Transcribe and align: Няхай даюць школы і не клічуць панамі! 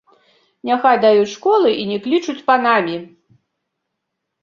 Няхай 0.69 0.97
даюць 1.03 1.29
школы 1.35 1.69
і 1.83 1.87
не 1.91 2.01
клічуць 2.07 2.39
панамі! 2.51 2.95